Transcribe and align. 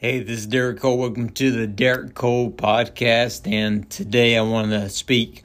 Hey, 0.00 0.20
this 0.20 0.38
is 0.38 0.46
Derek 0.46 0.78
Cole. 0.78 0.96
Welcome 0.96 1.30
to 1.30 1.50
the 1.50 1.66
Derek 1.66 2.14
Cole 2.14 2.52
podcast. 2.52 3.52
And 3.52 3.90
today 3.90 4.38
I 4.38 4.42
want 4.42 4.70
to 4.70 4.88
speak 4.90 5.42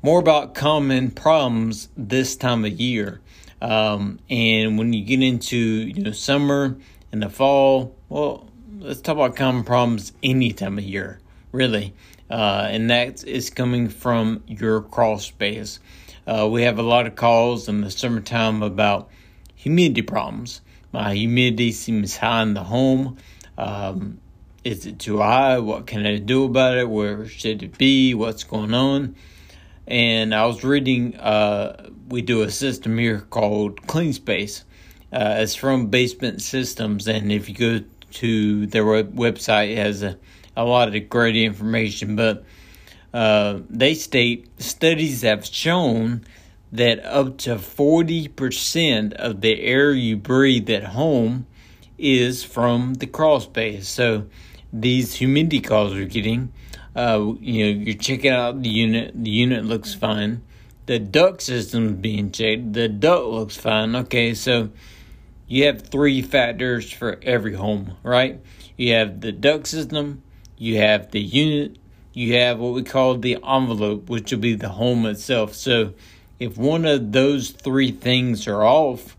more 0.00 0.20
about 0.20 0.54
common 0.54 1.10
problems 1.10 1.88
this 1.96 2.36
time 2.36 2.64
of 2.64 2.70
year. 2.70 3.20
Um, 3.60 4.20
and 4.30 4.78
when 4.78 4.92
you 4.92 5.04
get 5.04 5.24
into 5.24 5.56
you 5.56 6.04
know 6.04 6.12
summer 6.12 6.76
and 7.10 7.20
the 7.20 7.28
fall, 7.28 7.96
well, 8.08 8.48
let's 8.78 9.00
talk 9.00 9.16
about 9.16 9.34
common 9.34 9.64
problems 9.64 10.12
any 10.22 10.52
time 10.52 10.78
of 10.78 10.84
year, 10.84 11.18
really. 11.50 11.92
Uh, 12.30 12.68
and 12.70 12.88
that 12.88 13.24
is 13.24 13.50
coming 13.50 13.88
from 13.88 14.44
your 14.46 14.82
crawl 14.82 15.18
space. 15.18 15.80
Uh, 16.28 16.48
we 16.48 16.62
have 16.62 16.78
a 16.78 16.84
lot 16.84 17.08
of 17.08 17.16
calls 17.16 17.68
in 17.68 17.80
the 17.80 17.90
summertime 17.90 18.62
about 18.62 19.10
humidity 19.56 20.02
problems. 20.02 20.60
My 20.92 21.12
humidity 21.14 21.72
seems 21.72 22.16
high 22.16 22.42
in 22.42 22.54
the 22.54 22.62
home. 22.62 23.18
Um, 23.58 24.20
is 24.64 24.84
it 24.86 24.98
too 24.98 25.18
high? 25.18 25.58
What 25.58 25.86
can 25.86 26.06
I 26.06 26.18
do 26.18 26.44
about 26.44 26.76
it? 26.76 26.88
Where 26.88 27.26
should 27.26 27.62
it 27.62 27.78
be? 27.78 28.14
What's 28.14 28.44
going 28.44 28.74
on? 28.74 29.14
And 29.86 30.34
I 30.34 30.46
was 30.46 30.64
reading, 30.64 31.16
uh, 31.16 31.90
we 32.08 32.20
do 32.20 32.42
a 32.42 32.50
system 32.50 32.98
here 32.98 33.20
called 33.20 33.86
Clean 33.86 34.12
Space. 34.12 34.64
Uh, 35.12 35.36
it's 35.38 35.54
from 35.54 35.86
Basement 35.86 36.42
Systems, 36.42 37.06
and 37.06 37.30
if 37.30 37.48
you 37.48 37.54
go 37.54 37.84
to 38.14 38.66
their 38.66 38.84
web- 38.84 39.14
website, 39.14 39.70
it 39.70 39.78
has 39.78 40.02
a, 40.02 40.18
a 40.56 40.64
lot 40.64 40.94
of 40.94 41.08
great 41.08 41.36
information. 41.36 42.16
But 42.16 42.44
uh, 43.14 43.60
they 43.70 43.94
state 43.94 44.60
studies 44.60 45.22
have 45.22 45.46
shown 45.46 46.24
that 46.72 47.04
up 47.04 47.38
to 47.38 47.54
40% 47.54 49.12
of 49.12 49.40
the 49.40 49.62
air 49.62 49.92
you 49.92 50.16
breathe 50.16 50.68
at 50.68 50.84
home 50.84 51.46
is 51.98 52.44
from 52.44 52.94
the 52.94 53.06
crawl 53.06 53.40
space. 53.40 53.88
So 53.88 54.26
these 54.72 55.14
humidity 55.14 55.60
calls 55.60 55.94
we're 55.94 56.06
getting, 56.06 56.52
uh, 56.94 57.34
you 57.40 57.64
know, 57.64 57.84
you're 57.84 57.96
checking 57.96 58.30
out 58.30 58.62
the 58.62 58.68
unit. 58.68 59.12
The 59.14 59.30
unit 59.30 59.64
looks 59.64 59.94
fine. 59.94 60.42
The 60.86 60.98
duct 60.98 61.42
system's 61.42 62.00
being 62.00 62.30
checked. 62.30 62.72
The 62.72 62.88
duct 62.88 63.26
looks 63.26 63.56
fine. 63.56 63.96
Okay, 63.96 64.34
so 64.34 64.70
you 65.48 65.66
have 65.66 65.82
three 65.82 66.22
factors 66.22 66.92
for 66.92 67.18
every 67.22 67.54
home, 67.54 67.96
right? 68.02 68.40
You 68.76 68.92
have 68.94 69.20
the 69.20 69.32
duct 69.32 69.66
system, 69.66 70.22
you 70.58 70.78
have 70.78 71.10
the 71.10 71.20
unit, 71.20 71.78
you 72.12 72.34
have 72.34 72.58
what 72.58 72.74
we 72.74 72.82
call 72.82 73.16
the 73.16 73.38
envelope, 73.46 74.08
which 74.08 74.32
will 74.32 74.38
be 74.38 74.54
the 74.54 74.70
home 74.70 75.06
itself. 75.06 75.54
So 75.54 75.94
if 76.38 76.56
one 76.56 76.84
of 76.84 77.12
those 77.12 77.50
three 77.50 77.90
things 77.90 78.46
are 78.46 78.64
off, 78.64 79.16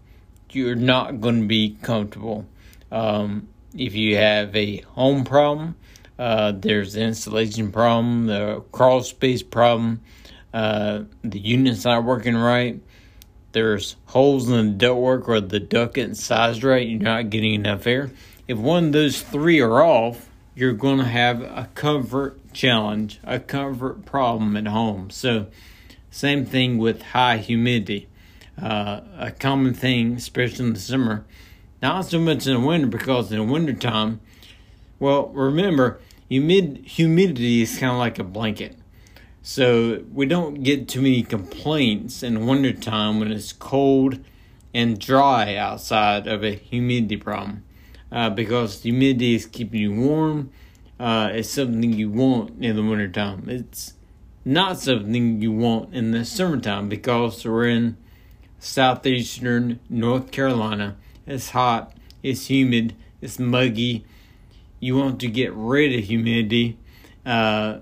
you're 0.51 0.75
not 0.75 1.21
going 1.21 1.41
to 1.41 1.47
be 1.47 1.77
comfortable. 1.81 2.45
Um, 2.91 3.47
if 3.75 3.95
you 3.95 4.17
have 4.17 4.55
a 4.55 4.77
home 4.81 5.23
problem, 5.23 5.75
uh, 6.17 6.53
there's 6.55 6.93
the 6.93 7.01
installation 7.01 7.71
problem, 7.71 8.27
the 8.27 8.63
crawl 8.71 9.03
space 9.03 9.43
problem, 9.43 10.01
uh, 10.53 11.03
the 11.23 11.39
unit's 11.39 11.85
not 11.85 12.03
working 12.03 12.35
right. 12.35 12.81
There's 13.51 13.95
holes 14.07 14.49
in 14.49 14.77
the 14.77 14.85
ductwork 14.85 15.27
or 15.27 15.39
the 15.39 15.59
duct 15.59 15.97
isn't 15.97 16.15
sized 16.15 16.63
right. 16.63 16.87
You're 16.87 16.99
not 16.99 17.29
getting 17.29 17.53
enough 17.53 17.87
air. 17.87 18.11
If 18.47 18.57
one 18.57 18.85
of 18.85 18.91
those 18.93 19.21
three 19.21 19.59
are 19.59 19.83
off, 19.83 20.29
you're 20.55 20.73
going 20.73 20.97
to 20.97 21.05
have 21.05 21.41
a 21.41 21.69
comfort 21.75 22.39
challenge, 22.53 23.19
a 23.23 23.39
comfort 23.39 24.05
problem 24.05 24.57
at 24.57 24.67
home. 24.67 25.09
So, 25.11 25.47
same 26.09 26.45
thing 26.45 26.79
with 26.79 27.01
high 27.01 27.37
humidity. 27.37 28.07
Uh, 28.59 29.01
a 29.17 29.31
common 29.31 29.75
thing, 29.75 30.15
especially 30.15 30.65
in 30.65 30.73
the 30.73 30.79
summer, 30.79 31.25
not 31.81 32.05
so 32.05 32.19
much 32.19 32.47
in 32.47 32.53
the 32.53 32.59
winter 32.59 32.87
because 32.87 33.31
in 33.31 33.37
the 33.37 33.43
wintertime, 33.43 34.19
well, 34.99 35.27
remember, 35.27 35.99
humid 36.27 36.83
humidity 36.85 37.61
is 37.61 37.77
kind 37.77 37.91
of 37.91 37.97
like 37.97 38.19
a 38.19 38.23
blanket. 38.23 38.77
So 39.43 40.03
we 40.11 40.25
don't 40.25 40.63
get 40.63 40.87
too 40.87 41.01
many 41.01 41.23
complaints 41.23 42.23
in 42.23 42.45
wintertime 42.45 43.19
when 43.19 43.31
it's 43.31 43.53
cold 43.53 44.19
and 44.73 44.99
dry 44.99 45.55
outside 45.55 46.27
of 46.27 46.43
a 46.43 46.51
humidity 46.53 47.17
problem. 47.17 47.63
Uh, 48.11 48.29
because 48.29 48.83
humidity 48.83 49.35
is 49.35 49.45
keeping 49.45 49.81
you 49.81 49.93
warm. 49.93 50.49
Uh, 50.99 51.29
it's 51.31 51.49
something 51.49 51.93
you 51.93 52.09
want 52.09 52.61
in 52.63 52.75
the 52.75 52.83
wintertime. 52.83 53.47
It's 53.47 53.93
not 54.43 54.79
something 54.79 55.41
you 55.41 55.51
want 55.51 55.93
in 55.93 56.11
the 56.11 56.25
summertime 56.25 56.89
because 56.89 57.45
we're 57.45 57.67
in 57.67 57.97
southeastern 58.59 59.79
North 59.89 60.31
Carolina 60.31 60.95
it's 61.27 61.51
hot, 61.51 61.93
it's 62.23 62.49
humid, 62.49 62.95
it's 63.21 63.37
muggy. 63.37 64.05
You 64.79 64.95
want 64.95 65.19
to 65.21 65.27
get 65.27 65.53
rid 65.53 65.97
of 65.97 66.05
humidity, 66.05 66.77
uh, 67.25 67.79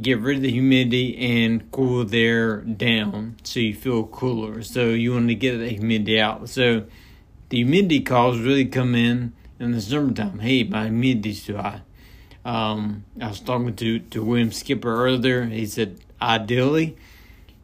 get 0.00 0.18
rid 0.18 0.38
of 0.38 0.42
the 0.42 0.50
humidity 0.50 1.16
and 1.16 1.70
cool 1.70 2.04
the 2.04 2.24
air 2.24 2.56
down 2.62 3.36
so 3.42 3.60
you 3.60 3.74
feel 3.74 4.04
cooler. 4.06 4.62
So 4.62 4.88
you 4.90 5.12
want 5.12 5.28
to 5.28 5.34
get 5.34 5.58
the 5.58 5.68
humidity 5.68 6.20
out. 6.20 6.48
So 6.48 6.84
the 7.48 7.58
humidity 7.58 8.00
calls 8.00 8.38
really 8.38 8.66
come 8.66 8.94
in 8.94 9.32
in 9.58 9.72
the 9.72 9.80
summertime. 9.80 10.38
Hey, 10.38 10.64
my 10.64 10.84
humidity's 10.86 11.44
too 11.44 11.56
high. 11.56 11.82
Um, 12.44 13.04
I 13.20 13.28
was 13.28 13.40
talking 13.40 13.74
to, 13.76 13.98
to 13.98 14.22
William 14.22 14.52
Skipper 14.52 15.04
earlier. 15.04 15.44
He 15.44 15.66
said 15.66 15.98
ideally, 16.22 16.96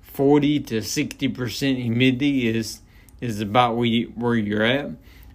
forty 0.02 0.60
to 0.60 0.82
sixty 0.82 1.28
percent 1.28 1.78
humidity 1.78 2.48
is 2.48 2.80
is 3.20 3.40
about 3.40 3.76
where 3.76 3.86
you, 3.86 4.12
where 4.14 4.34
you're 4.34 4.62
at. 4.62 4.90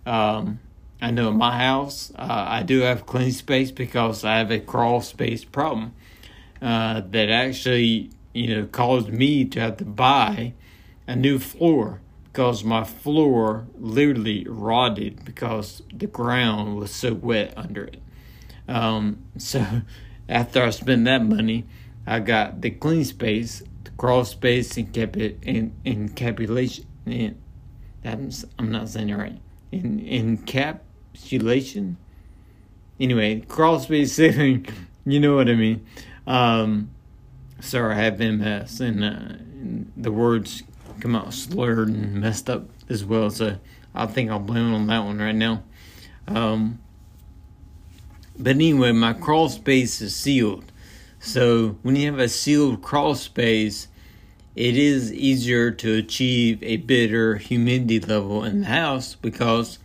Um, 0.05 0.59
I 1.01 1.11
know 1.11 1.29
in 1.29 1.37
my 1.37 1.57
house, 1.57 2.11
uh, 2.15 2.45
I 2.47 2.63
do 2.63 2.81
have 2.81 3.05
clean 3.05 3.31
space 3.31 3.71
because 3.71 4.25
I 4.25 4.37
have 4.37 4.51
a 4.51 4.59
crawl 4.59 5.01
space 5.01 5.45
problem 5.45 5.93
uh, 6.61 7.01
that 7.11 7.29
actually, 7.29 8.09
you 8.33 8.55
know, 8.55 8.65
caused 8.65 9.09
me 9.09 9.45
to 9.45 9.59
have 9.61 9.77
to 9.77 9.85
buy 9.85 10.53
a 11.07 11.15
new 11.15 11.39
floor 11.39 12.01
because 12.25 12.63
my 12.63 12.83
floor 12.83 13.65
literally 13.77 14.45
rotted 14.47 15.23
because 15.23 15.81
the 15.93 16.07
ground 16.07 16.75
was 16.75 16.91
so 16.91 17.13
wet 17.13 17.53
under 17.55 17.85
it. 17.85 18.01
Um, 18.67 19.23
so 19.37 19.65
after 20.29 20.63
I 20.63 20.69
spent 20.71 21.05
that 21.05 21.23
money, 21.23 21.65
I 22.05 22.19
got 22.19 22.59
the 22.61 22.71
clean 22.71 23.05
space, 23.05 23.63
the 23.85 23.91
crawl 23.91 24.25
space, 24.25 24.75
and 24.75 24.93
kept 24.93 25.15
it 25.15 25.39
in 25.43 25.73
encapsulation. 25.85 26.85
And 27.05 28.43
I'm 28.57 28.71
not 28.71 28.89
saying 28.89 29.09
it 29.09 29.15
right 29.15 29.39
in 29.71 29.99
encapsulation. 30.01 31.95
Anyway, 32.99 33.41
crawl 33.41 33.79
space 33.79 34.13
saving, 34.13 34.67
you 35.05 35.19
know 35.19 35.35
what 35.35 35.49
I 35.49 35.55
mean. 35.55 35.85
Um, 36.27 36.91
sorry, 37.59 37.95
I 37.95 37.97
have 37.97 38.19
MS, 38.19 38.81
and, 38.81 39.03
uh, 39.03 39.07
and 39.07 39.91
the 39.95 40.11
words 40.11 40.63
come 40.99 41.15
out 41.15 41.33
slurred 41.33 41.89
and 41.89 42.15
messed 42.15 42.49
up 42.49 42.69
as 42.89 43.05
well. 43.05 43.29
So 43.29 43.57
I 43.95 44.05
think 44.05 44.29
I'll 44.29 44.39
blame 44.39 44.71
it 44.71 44.75
on 44.75 44.87
that 44.87 45.03
one 45.03 45.19
right 45.19 45.35
now. 45.35 45.63
Um, 46.27 46.79
but 48.37 48.51
anyway, 48.51 48.91
my 48.91 49.13
crawl 49.13 49.49
space 49.49 50.01
is 50.01 50.15
sealed. 50.15 50.71
So 51.19 51.77
when 51.81 51.95
you 51.95 52.09
have 52.09 52.19
a 52.19 52.29
sealed 52.29 52.81
crawl 52.81 53.15
space, 53.15 53.87
it 54.59 54.75
is 54.75 55.13
easier 55.13 55.71
to 55.71 55.93
achieve 55.93 56.61
a 56.63 56.75
better 56.75 57.37
humidity 57.37 57.97
level 58.01 58.43
in 58.43 58.59
the 58.59 58.67
house 58.67 59.15
because, 59.15 59.79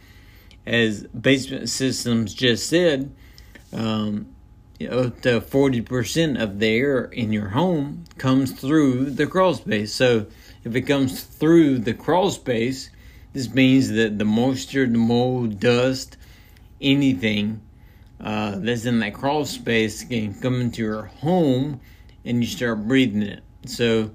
as 0.67 1.05
basement 1.05 1.69
systems 1.69 2.35
just 2.35 2.69
said, 2.69 3.15
um, 3.73 4.27
up 4.91 5.21
to 5.21 5.41
40% 5.41 6.43
of 6.43 6.59
the 6.59 6.67
air 6.67 7.05
in 7.05 7.33
your 7.33 7.51
home 7.51 8.03
comes 8.19 8.51
through 8.51 9.11
the 9.11 9.29
crawl 9.29 9.55
space. 9.55 9.95
So, 9.95 10.27
if 10.65 10.75
it 10.75 10.83
comes 10.83 11.23
through 11.23 11.79
the 11.79 11.95
crawl 11.95 12.33
space, 12.33 12.91
this 13.33 13.55
means 13.55 13.91
that 13.91 14.19
the 14.19 14.25
moisture, 14.25 14.87
the 14.87 14.99
mold, 14.99 15.61
dust, 15.61 16.17
anything 16.81 17.61
uh, 18.21 18.56
that's 18.56 18.87
in 18.87 18.99
that 18.99 19.15
crawl 19.15 19.44
space 19.44 20.03
can 20.03 20.35
come 20.35 20.61
into 20.61 20.82
your 20.82 21.05
home 21.05 21.81
and 22.25 22.43
you 22.43 22.49
start 22.49 22.88
breathing 22.88 23.23
it. 23.23 23.44
So, 23.67 24.11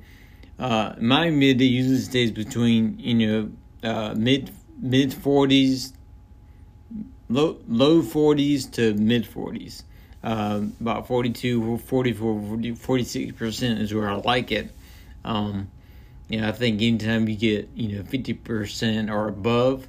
uh, 0.59 0.93
my 0.99 1.25
humidity 1.27 1.65
usually 1.67 1.99
stays 1.99 2.31
between 2.31 2.99
you 2.99 3.15
know 3.15 3.51
uh, 3.81 4.13
mid 4.15 4.51
mid 4.77 5.13
forties, 5.13 5.93
low 7.29 7.57
low 7.67 8.01
forties 8.01 8.65
to 8.67 8.93
mid 8.93 9.25
forties. 9.25 9.83
Uh, 10.21 10.63
about 10.81 11.07
42, 11.07 11.77
44, 11.77 12.75
46 12.75 13.37
percent 13.37 13.79
is 13.79 13.93
where 13.93 14.09
I 14.09 14.15
like 14.15 14.51
it. 14.51 14.69
Um, 15.23 15.71
you 16.27 16.41
know, 16.41 16.49
I 16.49 16.51
think 16.51 16.81
anytime 16.81 17.29
you 17.29 17.37
get 17.37 17.69
you 17.73 17.97
know 17.97 18.03
fifty 18.03 18.33
percent 18.33 19.09
or 19.09 19.29
above, 19.29 19.87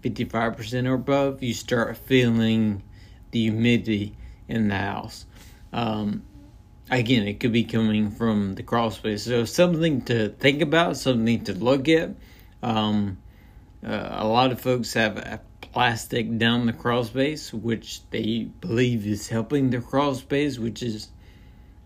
fifty 0.00 0.24
five 0.24 0.56
percent 0.56 0.86
or 0.86 0.94
above, 0.94 1.42
you 1.42 1.52
start 1.52 1.98
feeling 1.98 2.82
the 3.32 3.42
humidity 3.42 4.16
in 4.48 4.68
the 4.68 4.78
house. 4.78 5.26
Um, 5.74 6.22
again, 6.90 7.26
it 7.26 7.40
could 7.40 7.52
be 7.52 7.64
coming 7.64 8.10
from 8.10 8.54
the 8.54 8.62
crawl 8.62 8.90
space. 8.90 9.24
So 9.24 9.44
something 9.44 10.00
to 10.02 10.28
think 10.30 10.62
about, 10.62 10.96
something 10.96 11.44
to 11.44 11.52
look 11.54 11.88
at. 11.88 12.14
Um, 12.62 13.18
uh, 13.84 14.08
a 14.10 14.26
lot 14.26 14.52
of 14.52 14.60
folks 14.60 14.94
have 14.94 15.18
a 15.18 15.40
plastic 15.60 16.38
down 16.38 16.64
the 16.66 16.72
crawl 16.72 17.04
space, 17.04 17.52
which 17.52 18.00
they 18.10 18.48
believe 18.60 19.06
is 19.06 19.28
helping 19.28 19.70
their 19.70 19.82
crawl 19.82 20.14
space, 20.14 20.58
which 20.58 20.82
is 20.82 21.08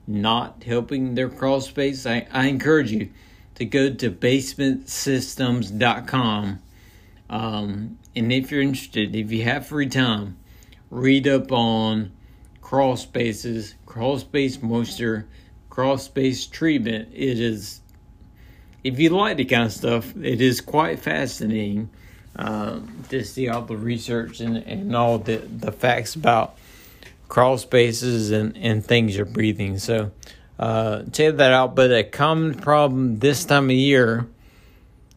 not 0.06 0.62
helping 0.64 1.14
their 1.14 1.28
crawl 1.28 1.60
space. 1.60 2.06
I, 2.06 2.26
I 2.32 2.46
encourage 2.46 2.92
you 2.92 3.10
to 3.56 3.64
go 3.64 3.92
to 3.92 4.10
basementsystems.com. 4.10 6.62
Um, 7.28 7.98
and 8.16 8.32
if 8.32 8.50
you're 8.50 8.62
interested, 8.62 9.14
if 9.14 9.30
you 9.30 9.44
have 9.44 9.66
free 9.66 9.88
time, 9.88 10.38
read 10.90 11.28
up 11.28 11.52
on 11.52 12.10
crawl 12.70 12.96
spaces, 12.96 13.74
crawl 13.84 14.16
space 14.16 14.62
moisture, 14.62 15.26
crawl 15.70 15.98
space 15.98 16.46
treatment. 16.46 17.08
It 17.12 17.40
is, 17.40 17.80
if 18.84 19.00
you 19.00 19.10
like 19.10 19.38
the 19.38 19.44
kind 19.44 19.64
of 19.64 19.72
stuff, 19.72 20.16
it 20.16 20.40
is 20.40 20.60
quite 20.60 21.00
fascinating 21.00 21.90
uh, 22.36 22.78
to 23.08 23.24
see 23.24 23.48
all 23.48 23.62
the 23.62 23.76
research 23.76 24.38
and, 24.38 24.58
and 24.58 24.94
all 24.94 25.18
the, 25.18 25.38
the 25.38 25.72
facts 25.72 26.14
about 26.14 26.56
crawl 27.28 27.58
spaces 27.58 28.30
and, 28.30 28.56
and 28.56 28.84
things 28.84 29.16
you're 29.16 29.26
breathing. 29.26 29.80
So, 29.80 30.12
uh, 30.56 31.02
check 31.12 31.38
that 31.38 31.52
out. 31.52 31.74
But 31.74 31.90
a 31.90 32.04
common 32.04 32.54
problem 32.54 33.18
this 33.18 33.44
time 33.44 33.64
of 33.64 33.76
year 33.76 34.28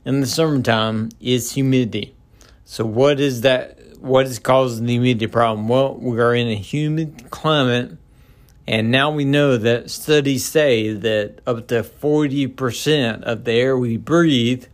in 0.06 0.22
the 0.22 0.28
summertime 0.28 1.10
is 1.22 1.52
humidity. 1.52 2.16
So, 2.66 2.84
what 2.84 3.20
is 3.20 3.42
that? 3.42 3.78
What 4.04 4.26
is 4.26 4.38
causing 4.38 4.86
the 4.86 4.92
humidity 4.96 5.28
problem? 5.28 5.70
Well, 5.70 5.96
we 5.96 6.20
are 6.20 6.36
in 6.36 6.50
a 6.50 6.56
humid 6.56 7.32
climate, 7.32 7.98
and 8.68 8.92
now 8.92 9.10
we 9.10 9.24
know 9.24 9.56
that 9.56 9.90
studies 9.90 10.44
say 10.44 10.92
that 10.92 11.40
up 11.48 11.70
to 11.70 11.84
40% 11.84 13.24
of 13.24 13.46
the 13.46 13.54
air 13.54 13.78
we 13.78 13.96
breathe 13.96 14.66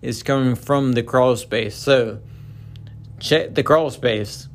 is 0.00 0.22
coming 0.22 0.54
from 0.54 0.92
the 0.92 1.02
crawl 1.02 1.34
space. 1.34 1.74
So, 1.74 2.20
check 3.18 3.56
the 3.56 3.64
crawl 3.64 3.90
space. 3.90 4.46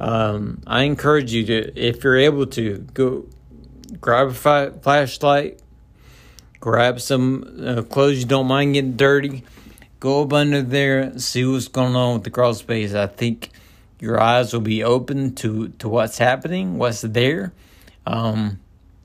Um, 0.00 0.62
I 0.66 0.84
encourage 0.84 1.34
you 1.34 1.44
to, 1.44 1.78
if 1.78 2.02
you're 2.02 2.16
able 2.16 2.46
to, 2.46 2.78
go 2.94 3.26
grab 4.00 4.28
a 4.28 4.32
fi- 4.32 4.70
flashlight, 4.70 5.60
grab 6.60 6.98
some 6.98 7.62
uh, 7.62 7.82
clothes 7.82 8.20
you 8.20 8.24
don't 8.24 8.46
mind 8.46 8.72
getting 8.72 8.96
dirty, 8.96 9.44
go 10.00 10.22
up 10.22 10.32
under 10.32 10.62
there, 10.62 11.18
see 11.18 11.44
what's 11.44 11.68
going 11.68 11.94
on 11.94 12.14
with 12.14 12.24
the 12.24 12.30
crawl 12.30 12.54
space. 12.54 12.94
I 12.94 13.06
think 13.06 13.50
your 13.98 14.20
eyes 14.20 14.52
will 14.52 14.60
be 14.60 14.84
open 14.84 15.34
to, 15.36 15.68
to 15.68 15.88
what's 15.88 16.18
happening, 16.18 16.78
what's 16.78 17.00
there. 17.00 17.52
Um, 18.06 18.60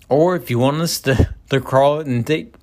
or 0.10 0.36
if 0.36 0.50
you 0.50 0.60
want 0.60 0.82
us 0.82 1.00
to, 1.02 1.34
to 1.50 1.62
crawl 1.62 2.00
it 2.00 2.08
and 2.08 2.26
take 2.26 2.56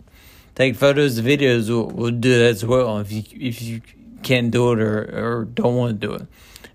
take 0.55 0.75
photos, 0.75 1.21
videos, 1.21 1.69
we'll, 1.69 1.87
we'll 1.87 2.11
do 2.11 2.37
that 2.37 2.51
as 2.51 2.67
well. 2.67 2.99
If 2.99 3.13
you 3.13 3.23
if 3.33 3.63
you 3.63 3.81
can't 4.23 4.51
do 4.51 4.73
it 4.73 4.81
or, 4.81 5.39
or 5.39 5.45
don't 5.45 5.77
want 5.77 6.01
to 6.01 6.07
do 6.07 6.15
it, 6.15 6.27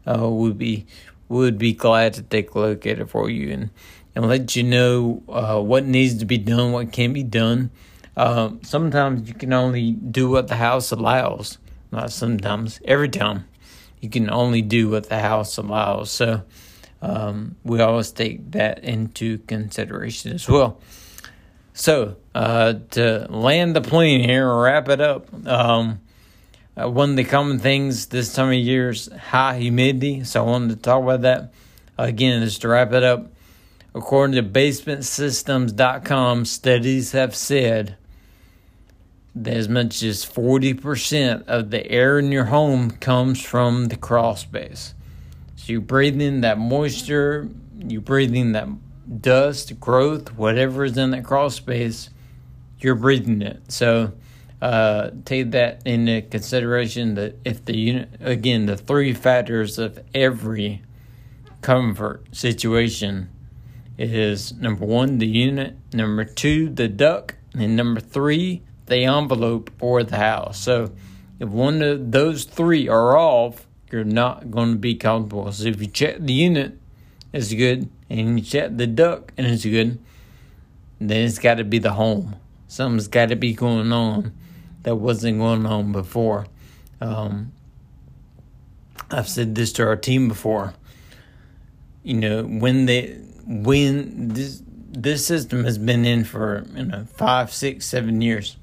uh, 0.08 0.30
we'd 0.30 0.58
be 0.58 0.86
would 1.30 1.58
be 1.58 1.74
glad 1.74 2.14
to 2.14 2.22
take 2.22 2.54
a 2.56 2.60
look 2.60 2.86
at 2.86 3.00
it 3.00 3.10
for 3.10 3.30
you 3.30 3.52
and 3.52 3.70
and 4.16 4.28
let 4.28 4.56
you 4.56 4.64
know 4.64 5.24
uh, 5.28 5.60
what 5.60 5.86
needs 5.86 6.18
to 6.20 6.26
be 6.26 6.38
done, 6.38 6.72
what 6.72 6.92
can 6.92 7.14
be 7.14 7.24
done. 7.24 7.72
Uh, 8.16 8.52
sometimes 8.62 9.28
you 9.28 9.34
can 9.34 9.52
only 9.52 9.92
do 9.92 10.30
what 10.30 10.48
the 10.48 10.56
house 10.56 10.92
allows. 10.92 11.58
Not 11.92 12.12
sometimes, 12.12 12.80
every 12.86 13.10
time. 13.10 13.46
You 14.04 14.10
can 14.10 14.30
only 14.30 14.62
do 14.62 14.90
what 14.90 15.08
the 15.08 15.20
house 15.20 15.56
allows. 15.56 16.12
So 16.12 16.44
um, 17.02 17.56
we 17.64 17.80
always 17.80 18.12
take 18.12 18.52
that 18.52 18.84
into 18.84 19.38
consideration 19.40 20.34
as 20.34 20.50
well. 20.50 20.82
So, 21.74 22.18
uh, 22.36 22.74
to 22.92 23.28
land 23.30 23.78
the 23.78 23.82
plane 23.82 24.22
here 24.22 24.52
and 24.52 24.62
wrap 24.62 24.90
it 24.90 25.00
up, 25.00 25.28
um, 25.48 26.02
uh, 26.76 26.90
one 26.90 27.12
of 27.12 27.16
the 27.16 27.24
common 27.24 27.60
things 27.60 28.08
this 28.08 28.34
time 28.34 28.50
of 28.50 28.56
year 28.56 28.90
is 28.90 29.08
high 29.08 29.58
humidity. 29.58 30.26
So, 30.26 30.44
I 30.44 30.46
wanted 30.46 30.70
to 30.70 30.76
talk 30.76 31.02
about 31.02 31.22
that. 31.22 31.54
Again, 31.98 32.44
just 32.44 32.62
to 32.62 32.68
wrap 32.68 32.92
it 32.92 33.04
up, 33.04 33.32
according 33.96 34.36
to 34.36 34.44
basementsystems.com, 34.44 36.46
studies 36.46 37.14
have 37.14 37.36
said 37.36 37.96
as 39.46 39.68
much 39.68 40.04
as 40.04 40.26
40% 40.26 41.46
of 41.48 41.72
the 41.72 41.90
air 41.92 42.20
in 42.20 42.32
your 42.32 42.46
home 42.46 42.92
comes 42.92 43.42
from 43.42 43.88
the 43.88 43.96
crawl 43.96 44.36
space. 44.36 44.94
So, 45.56 45.72
you're 45.72 45.82
breathing 45.82 46.42
that 46.42 46.58
moisture, 46.58 47.50
you're 47.78 48.02
breathing 48.02 48.52
that 48.52 48.68
dust, 49.22 49.80
growth, 49.80 50.36
whatever 50.36 50.84
is 50.84 50.98
in 50.98 51.12
that 51.12 51.24
crawl 51.24 51.50
space, 51.50 52.10
you're 52.80 52.96
breathing 52.96 53.42
it. 53.42 53.72
So 53.72 54.14
uh, 54.62 55.12
take 55.26 55.52
that 55.52 55.82
into 55.86 56.22
consideration 56.22 57.16
that 57.16 57.36
if 57.46 57.64
the 57.66 57.78
unit, 57.78 58.10
again, 58.20 58.66
the 58.66 58.78
three 58.78 59.14
factors 59.14 59.78
of 59.78 60.00
every 60.14 60.82
comfort 61.62 62.24
situation 62.36 63.30
is 63.98 64.54
number 64.54 64.86
one, 64.86 65.20
the 65.20 65.28
unit, 65.28 65.76
number 65.94 66.26
two, 66.26 66.70
the 66.70 66.88
duct, 66.88 67.36
and 67.54 67.76
number 67.76 68.00
three, 68.00 68.64
the 68.86 69.06
envelope 69.06 69.72
or 69.82 70.04
the 70.04 70.18
house. 70.18 70.60
So 70.60 70.92
if 71.40 71.50
one 71.50 71.82
of 71.82 72.12
those 72.12 72.44
three 72.44 72.88
are 72.88 73.18
off, 73.18 73.66
you're 73.92 74.04
not 74.04 74.52
going 74.52 74.74
to 74.74 74.80
be 74.80 74.96
comfortable. 74.96 75.52
So 75.52 75.66
if 75.66 75.82
you 75.82 75.88
check 75.88 76.18
the 76.20 76.34
unit, 76.34 76.78
it's 77.32 77.54
good 77.54 77.90
and 78.10 78.40
you 78.40 78.46
check 78.46 78.76
the 78.78 78.88
duct 78.88 79.32
and 79.38 79.48
it's 79.48 79.66
good, 79.66 80.00
then 81.00 81.26
it's 81.26 81.40
got 81.40 81.56
to 81.56 81.64
be 81.64 81.80
the 81.80 81.94
home. 81.94 82.36
Something's 82.68 83.08
got 83.08 83.30
to 83.30 83.36
be 83.36 83.54
going 83.54 83.92
on 83.92 84.34
that 84.84 84.96
wasn't 84.96 85.40
going 85.40 85.66
on 85.66 85.92
before. 85.92 86.48
Um, 87.02 87.52
I've 89.12 89.28
said 89.28 89.56
this 89.56 89.74
to 89.74 89.86
our 89.86 89.96
team 89.96 90.28
before. 90.28 90.74
You 92.04 92.16
know, 92.16 92.44
when 92.44 92.86
they 92.86 93.20
when 93.46 94.30
this 94.30 94.62
this 94.66 95.26
system 95.26 95.64
has 95.64 95.78
been 95.78 96.06
in 96.06 96.24
for 96.24 96.66
you 96.76 96.86
know 96.86 97.06
five, 97.06 97.54
six, 97.54 97.86
seven 97.86 98.22
years. 98.22 98.58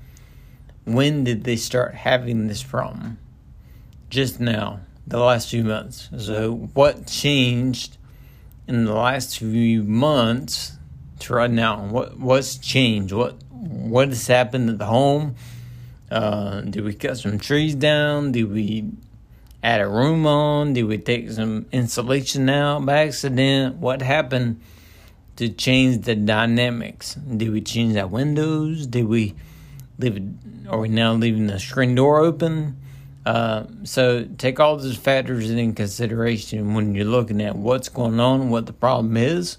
When 0.84 1.24
did 1.24 1.44
they 1.44 1.56
start 1.56 1.94
having 1.94 2.48
this 2.48 2.62
problem? 2.62 3.18
Just 4.08 4.40
now, 4.40 4.80
the 5.06 5.18
last 5.18 5.50
few 5.50 5.64
months. 5.64 6.08
So, 6.16 6.70
what 6.74 7.06
changed 7.06 7.96
in 8.66 8.84
the 8.84 8.94
last 8.94 9.38
few 9.38 9.82
months 9.82 10.72
to 11.20 11.34
right 11.34 11.50
now? 11.50 11.86
What 11.86 12.18
what's 12.18 12.56
changed? 12.56 13.12
What 13.12 13.36
what 13.50 14.08
has 14.08 14.26
happened 14.26 14.70
at 14.70 14.78
the 14.78 14.86
home? 14.86 15.36
Uh, 16.10 16.62
did 16.62 16.84
we 16.84 16.94
cut 16.94 17.18
some 17.18 17.38
trees 17.38 17.74
down? 17.74 18.32
Did 18.32 18.50
we 18.50 18.90
add 19.62 19.80
a 19.80 19.88
room 19.88 20.26
on? 20.26 20.72
Did 20.72 20.84
we 20.84 20.98
take 20.98 21.30
some 21.30 21.66
insulation 21.72 22.48
out 22.48 22.84
by 22.84 23.06
accident? 23.06 23.76
What 23.76 24.02
happened 24.02 24.60
to 25.36 25.48
change 25.48 26.04
the 26.04 26.16
dynamics? 26.16 27.14
Did 27.14 27.50
we 27.50 27.60
change 27.60 27.96
our 27.96 28.06
windows? 28.06 28.86
Did 28.86 29.06
we 29.06 29.34
leave? 30.00 30.68
Are 30.68 30.78
we 30.78 30.88
now 30.88 31.12
leaving 31.12 31.46
the 31.46 31.58
screen 31.58 31.94
door 31.94 32.20
open? 32.20 32.76
Uh, 33.26 33.64
so 33.84 34.26
take 34.38 34.58
all 34.58 34.76
those 34.76 34.96
factors 34.96 35.50
in 35.50 35.74
consideration 35.74 36.74
when 36.74 36.94
you're 36.94 37.04
looking 37.04 37.40
at 37.40 37.54
what's 37.54 37.88
going 37.88 38.18
on, 38.18 38.50
what 38.50 38.66
the 38.66 38.72
problem 38.72 39.16
is, 39.16 39.58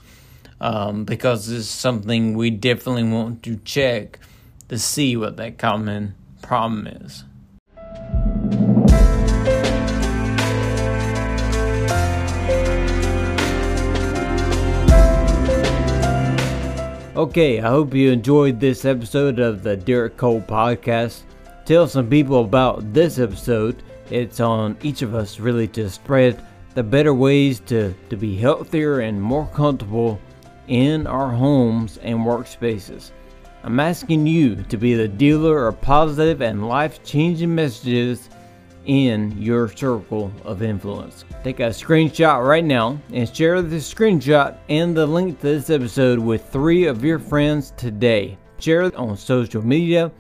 um, 0.60 1.06
because 1.06 1.50
it's 1.50 1.68
something 1.68 2.36
we 2.36 2.50
definitely 2.50 3.04
want 3.04 3.44
to 3.44 3.58
check 3.58 4.20
to 4.70 4.80
see 4.80 5.16
what 5.16 5.38
that 5.38 5.58
common 5.58 6.16
problem 6.42 6.88
is. 6.88 7.24
Okay, 17.22 17.60
I 17.60 17.70
hope 17.70 17.94
you 17.94 18.10
enjoyed 18.10 18.60
this 18.60 18.84
episode 18.84 19.38
of 19.38 19.62
the 19.62 19.78
Derek 19.78 20.18
Cole 20.18 20.42
Podcast 20.42 21.22
tell 21.66 21.88
some 21.88 22.10
people 22.10 22.44
about 22.44 22.96
this 22.96 23.20
episode. 23.20 23.84
It's 24.10 24.40
on 24.40 24.76
each 24.82 25.04
of 25.04 25.14
us 25.14 25.40
really 25.40 25.68
to 25.68 25.88
spread 25.88 26.44
the 26.74 26.82
better 26.82 27.14
ways 27.14 27.60
to, 27.68 27.94
to 28.10 28.18
be 28.18 28.36
healthier 28.36 29.02
and 29.02 29.22
more 29.22 29.46
comfortable 29.54 30.20
in 30.68 31.06
our 31.06 31.30
homes 31.30 32.00
and 32.00 32.18
workspaces. 32.18 33.12
I'm 33.62 33.80
asking 33.80 34.26
you 34.26 34.56
to 34.56 34.76
be 34.76 34.96
the 34.96 35.08
dealer 35.08 35.68
of 35.68 35.80
positive 35.80 36.42
and 36.42 36.68
life 36.68 37.04
changing 37.04 37.54
messages 37.54 38.32
in 38.86 39.36
your 39.42 39.70
circle 39.70 40.32
of 40.44 40.62
influence. 40.62 41.26
Take 41.44 41.60
a 41.60 41.70
screenshot 41.70 42.46
right 42.46 42.64
now 42.64 43.00
and 43.14 43.36
share 43.36 43.62
the 43.62 43.78
screenshot 43.78 44.58
and 44.70 44.96
the 44.96 45.06
link 45.06 45.40
to 45.40 45.48
this 45.48 45.70
episode 45.70 46.20
with 46.20 46.50
three 46.50 46.86
of 46.86 47.04
your 47.04 47.20
friends 47.20 47.74
today. 47.78 48.38
Share 48.60 48.84
it 48.84 48.96
on 48.96 49.18
social 49.18 49.66
media 49.66 50.12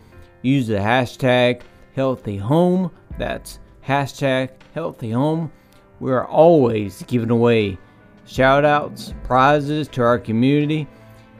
use 0.41 0.67
the 0.67 0.75
hashtag 0.75 1.61
healthy 1.95 2.37
home. 2.37 2.91
That's 3.17 3.59
hashtag 3.85 4.49
healthy 4.73 5.11
home. 5.11 5.51
We're 5.99 6.25
always 6.25 7.03
giving 7.03 7.29
away 7.29 7.77
shout 8.25 8.65
outs, 8.65 9.13
prizes 9.23 9.87
to 9.89 10.01
our 10.01 10.19
community. 10.19 10.87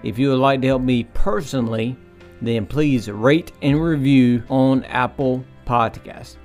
If 0.04 0.18
you 0.20 0.30
would 0.30 0.40
like 0.40 0.62
to 0.62 0.68
help 0.68 0.82
me 0.82 1.06
personally, 1.13 1.98
then 2.42 2.66
please 2.66 3.10
rate 3.10 3.51
and 3.62 3.82
review 3.82 4.44
on 4.50 4.84
Apple 4.86 5.44
Podcasts. 5.66 6.38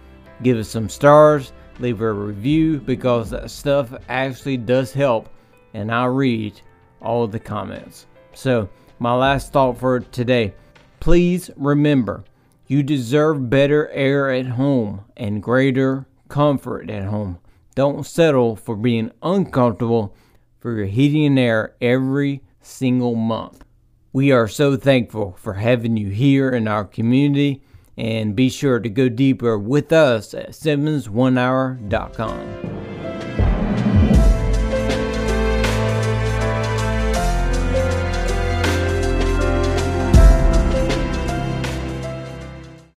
Give 0.42 0.58
us 0.58 0.68
some 0.68 0.88
stars, 0.88 1.52
leave 1.78 2.00
a 2.00 2.12
review 2.12 2.78
because 2.78 3.30
that 3.30 3.50
stuff 3.50 3.92
actually 4.08 4.56
does 4.56 4.92
help, 4.92 5.28
and 5.74 5.92
I 5.92 6.04
read 6.06 6.60
all 7.00 7.26
the 7.26 7.40
comments. 7.40 8.06
So, 8.34 8.68
my 8.98 9.14
last 9.14 9.52
thought 9.52 9.78
for 9.78 10.00
today 10.00 10.54
please 11.06 11.50
remember 11.56 12.24
you 12.66 12.82
deserve 12.82 13.48
better 13.48 13.88
air 13.90 14.28
at 14.28 14.46
home 14.46 15.04
and 15.16 15.40
greater 15.40 16.04
comfort 16.28 16.90
at 16.90 17.04
home. 17.04 17.38
Don't 17.76 18.04
settle 18.04 18.56
for 18.56 18.74
being 18.74 19.12
uncomfortable 19.22 20.16
for 20.58 20.76
your 20.76 20.86
heating 20.86 21.26
and 21.26 21.38
air 21.38 21.76
every 21.80 22.42
single 22.60 23.14
month. 23.14 23.64
We 24.12 24.32
are 24.32 24.48
so 24.48 24.76
thankful 24.76 25.36
for 25.38 25.54
having 25.54 25.96
you 25.96 26.08
here 26.08 26.50
in 26.50 26.66
our 26.66 26.84
community 26.84 27.62
and 27.96 28.36
be 28.36 28.48
sure 28.48 28.80
to 28.80 28.88
go 28.88 29.08
deeper 29.08 29.56
with 29.58 29.92
us 29.92 30.34
at 30.34 30.50
SimmonsOneHour.com. 30.50 32.95